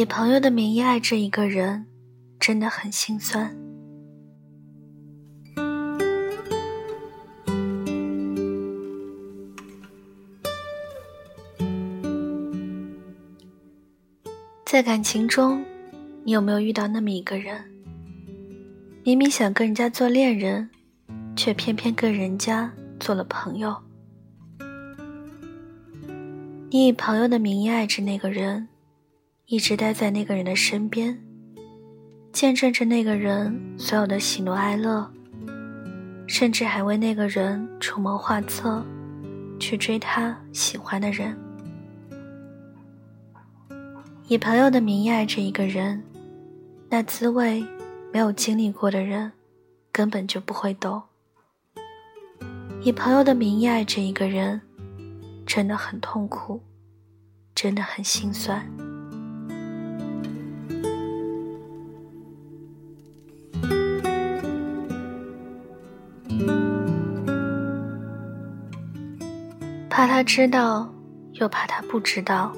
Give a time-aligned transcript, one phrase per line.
[0.00, 1.84] 以朋友的名义爱着一个人，
[2.38, 3.54] 真的很心酸。
[14.64, 15.62] 在感情中，
[16.24, 17.62] 你有没有遇到那么一个人？
[19.04, 20.70] 明明想跟人家做恋人，
[21.36, 23.76] 却偏偏跟人家做了朋友。
[26.70, 28.66] 你以朋友的名义爱着那个人。
[29.50, 31.20] 一直待在那个人的身边，
[32.30, 35.10] 见证着那个人所有的喜怒哀乐，
[36.28, 38.80] 甚至还为那个人出谋划策，
[39.58, 41.36] 去追他喜欢的人。
[44.28, 46.00] 以朋友的名义爱着一个人，
[46.88, 47.60] 那滋味，
[48.12, 49.32] 没有经历过的人
[49.90, 51.02] 根本就不会懂。
[52.84, 54.60] 以朋友的名义爱着一个人，
[55.44, 56.62] 真的很痛苦，
[57.52, 58.64] 真的很心酸。
[70.00, 70.90] 怕他知道，
[71.32, 72.56] 又怕他不知道。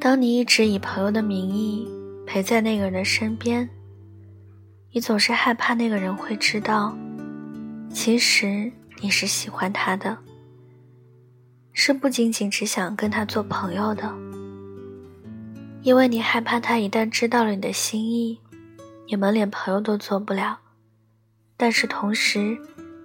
[0.00, 1.88] 当你一直以朋友的名义
[2.26, 3.70] 陪在那个人的身边，
[4.90, 6.92] 你总是害怕那个人会知道，
[7.92, 8.68] 其实
[9.00, 10.18] 你是喜欢他的，
[11.72, 14.12] 是不仅仅只想跟他做朋友的，
[15.82, 18.40] 因为你害怕他一旦知道了你的心意，
[19.06, 20.58] 你们连朋友都做不了。
[21.56, 22.58] 但是同时，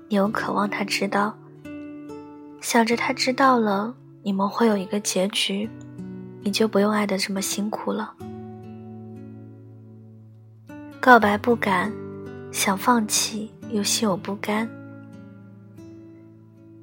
[0.09, 1.37] 你又渴望他知道。
[2.65, 5.69] 想着他知道了，你们会有一个结局，
[6.41, 8.15] 你就不用爱的这么辛苦了。
[10.99, 11.93] 告白不敢，
[12.51, 14.67] 想放弃又心有不甘。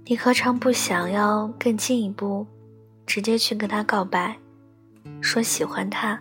[0.05, 2.47] 你何尝不想要更进一步，
[3.05, 4.39] 直接去跟他告白，
[5.21, 6.17] 说喜欢他，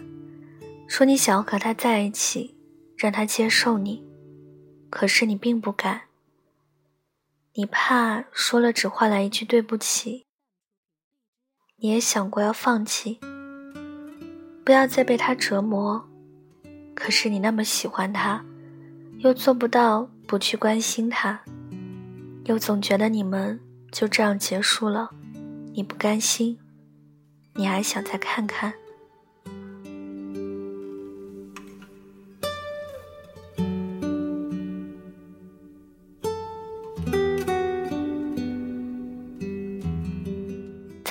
[0.87, 2.55] 说你想要和他在一起，
[2.97, 4.03] 让他接受你，
[4.89, 6.01] 可是你并不敢。
[7.53, 10.25] 你怕说了只换来一句对不起，
[11.75, 13.19] 你也想过要放弃，
[14.63, 16.07] 不要再被他折磨，
[16.95, 18.45] 可是你那么喜欢他，
[19.17, 21.41] 又做不到不去关心他，
[22.45, 23.59] 又总觉得你们
[23.91, 25.09] 就这样结束了，
[25.73, 26.57] 你不甘心，
[27.55, 28.73] 你还想再看看。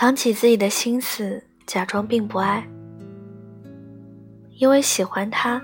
[0.00, 2.66] 藏起自己的心思，假装并不爱。
[4.56, 5.60] 因为喜欢他，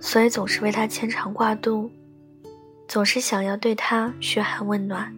[0.00, 1.88] 所以总是为他牵肠挂肚，
[2.88, 5.14] 总是想要对他嘘寒问暖，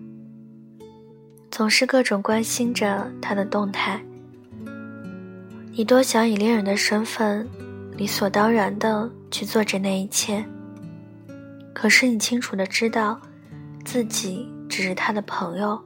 [1.50, 3.98] 总是各种关心着他的动态。
[5.72, 7.48] 你多想以恋人的身份，
[7.96, 10.44] 理所当然的去做着那一切。
[11.72, 13.18] 可是你清楚的知道，
[13.82, 15.82] 自己只是他的朋友。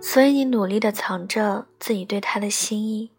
[0.00, 3.10] 所以你努力的藏着自己对他的心意，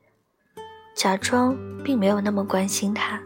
[0.95, 3.21] 假装并没有那么关心他，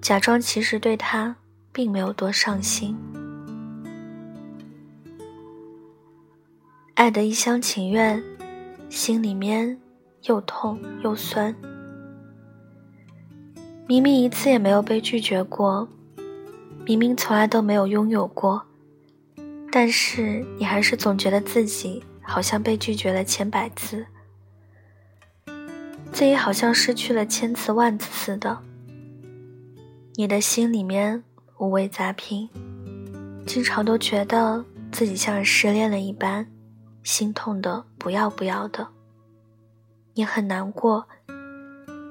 [0.00, 1.34] 假装其实对他
[1.72, 2.96] 并没有多上心，
[6.94, 8.22] 爱的一厢情愿，
[8.90, 9.80] 心里面
[10.24, 11.54] 又痛又酸。
[13.86, 15.88] 明明一次也没有被拒绝过，
[16.84, 18.66] 明明从来都没有拥有过，
[19.70, 22.02] 但是你还是总觉得自己。
[22.24, 24.06] 好像被拒绝了千百次，
[26.12, 28.58] 自己好像失去了千次万次似的。
[30.16, 31.22] 你的心里面
[31.58, 32.48] 五味杂评，
[33.46, 36.46] 经常都觉得自己像失恋了一般，
[37.02, 38.88] 心痛的不要不要的。
[40.14, 41.06] 你很难过，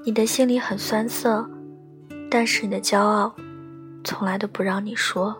[0.06, 1.50] 你的心里很酸涩，
[2.30, 3.34] 但是你的骄傲，
[4.03, 5.35] 从来都不让你说。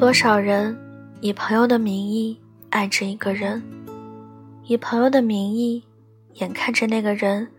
[0.00, 0.74] 多少人
[1.20, 3.62] 以朋友的名义爱着一个人，
[4.64, 5.84] 以朋友的名义
[6.36, 7.52] 眼看着那个人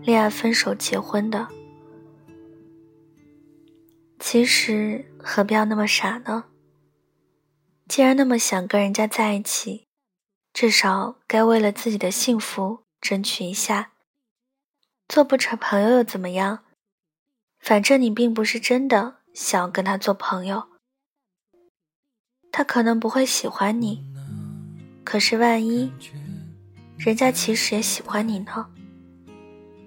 [0.00, 1.48] 恋爱、分手、结婚的。
[4.20, 6.44] 其实何必要那么傻呢？
[7.88, 9.88] 既然那么想跟人家在一起，
[10.52, 13.90] 至少该为了自己的幸福争取一下。
[15.08, 16.60] 做不成朋友又怎么样？
[17.58, 20.68] 反正你并不是真的想要跟他做朋友。
[22.52, 24.04] 他可能不会喜欢你
[25.02, 25.90] 可是万一
[26.98, 28.66] 人家其实也喜欢你呢。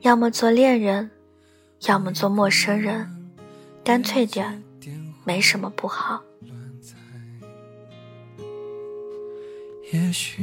[0.01, 1.09] 要么做恋人
[1.87, 3.07] 要么做陌生人
[3.83, 4.61] 干脆点
[5.23, 6.21] 没什么不好。
[9.93, 10.41] 也许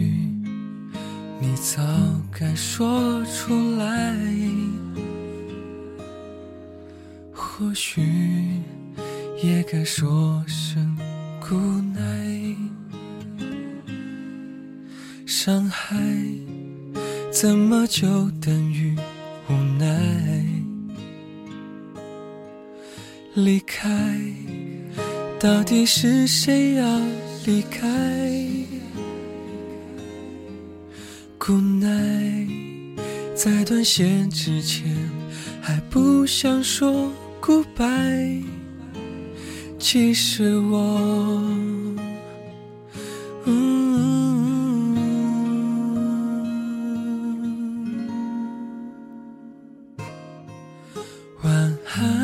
[1.39, 1.83] 你早
[2.31, 4.17] 该说出来
[7.35, 8.01] 或许
[9.43, 10.97] 也该说声
[11.50, 12.56] 无奈。
[15.27, 15.97] 伤害
[17.31, 18.97] 怎么就等于
[19.49, 20.44] 无奈？
[23.35, 23.89] 离开，
[25.41, 27.00] 到底是谁要
[27.47, 27.89] 离开？
[31.49, 32.47] 无奈，
[33.35, 34.94] 在断线之前
[35.61, 37.11] 还不想说
[37.41, 38.62] goodbye。
[39.82, 41.43] 其实我，
[51.43, 52.22] 晚安，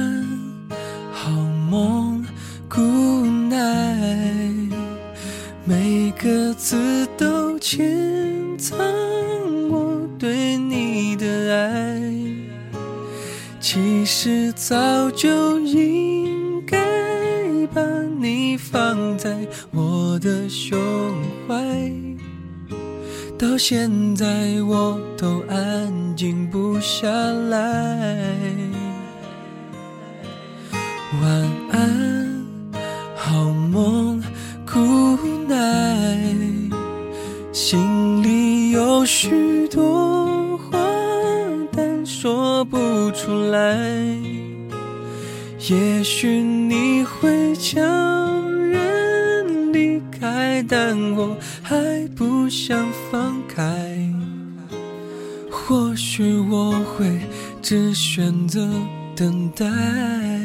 [18.48, 20.80] 你放在我的胸
[21.46, 21.54] 怀，
[23.38, 24.24] 到现在
[24.62, 27.58] 我都安静不下来。
[31.20, 32.46] 晚安，
[33.14, 34.22] 好梦
[34.64, 36.72] ，Good night，
[37.52, 40.78] 心里有许多话，
[41.76, 41.98] 但。
[42.06, 42.78] 说不
[43.12, 43.76] 出来，
[45.68, 48.07] 也许你会叫人离开，
[51.16, 53.64] 我还不想放开。
[55.50, 57.20] 或许我会
[57.60, 58.66] 只选择
[59.14, 60.37] 等待。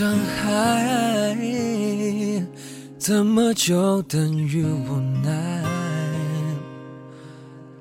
[0.00, 1.36] 伤害，
[2.98, 5.62] 怎么就等于无奈？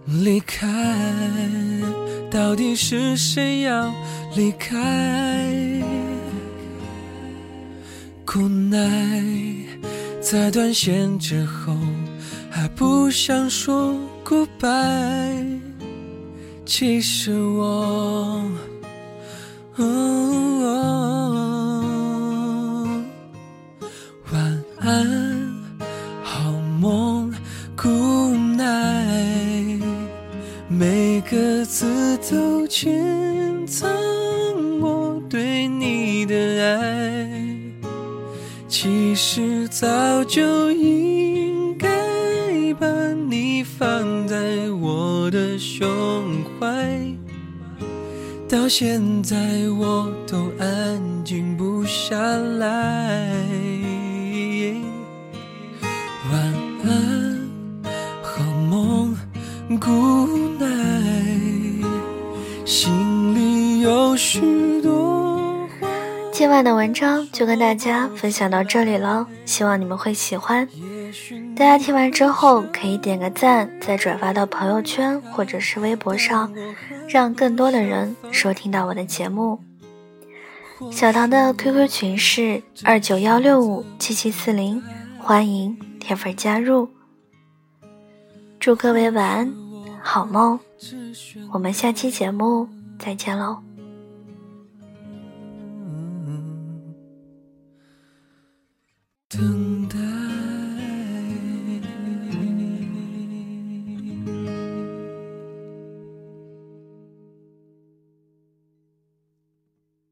[0.05, 0.67] 离开，
[2.29, 3.89] 到底是谁要
[4.35, 5.49] 离开？
[8.35, 9.23] 无奈，
[10.19, 11.73] 在断线之后
[12.49, 13.95] 还不想说
[14.25, 15.57] goodbye。
[16.65, 18.43] 其实我。
[38.69, 41.89] 其实早就应该
[42.79, 42.87] 把
[43.27, 45.87] 你放在我的胸
[46.59, 46.87] 怀。
[48.47, 49.35] 到现在
[49.77, 52.15] 我都安静不下
[52.59, 53.33] 来。
[56.31, 56.53] 晚
[56.85, 57.49] 安，
[58.21, 59.17] 好梦
[59.67, 61.85] ，Good night。
[62.65, 62.93] 心
[63.33, 64.88] 里有许多。
[66.39, 70.65] 今晚的文章就跟大家分享到这里了，希望你们会喜欢。
[71.53, 76.49] 大家听完之后可以点个赞，再转发到朋友圈或者是微博上。
[77.09, 79.59] 让更多的人收听到我的节目。
[80.89, 84.81] 小唐的 QQ 群是二九幺六五七七四零，
[85.19, 86.87] 欢迎铁粉加入。
[88.61, 89.53] 祝各位晚安，
[90.01, 90.57] 好梦。
[91.51, 93.61] 我们下期节目再见喽。